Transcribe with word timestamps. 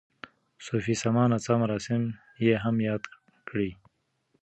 صوفي 0.65 0.93
سما 1.01 1.23
نڅا 1.31 1.53
مراسم 1.61 2.01
یې 2.45 2.55
هم 2.63 2.75
یاد 2.87 3.03
کړي. 3.47 3.69